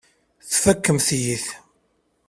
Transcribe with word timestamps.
Tfakemt-iyi-t. 0.49 1.45